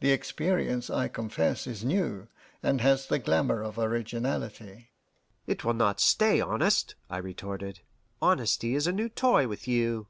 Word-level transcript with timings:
The 0.00 0.10
experience, 0.12 0.88
I 0.88 1.08
confess, 1.08 1.66
is 1.66 1.84
new, 1.84 2.28
and 2.62 2.80
has 2.80 3.06
the 3.08 3.18
glamour 3.18 3.62
of 3.62 3.78
originality." 3.78 4.88
"It 5.46 5.64
will 5.66 5.74
not 5.74 6.00
stay 6.00 6.40
honest," 6.40 6.94
I 7.10 7.18
retorted. 7.18 7.80
"Honesty 8.22 8.74
is 8.74 8.86
a 8.86 8.92
new 8.92 9.10
toy 9.10 9.48
with 9.48 9.68
you. 9.68 10.06